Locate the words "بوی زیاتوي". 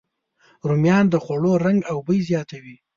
2.05-2.75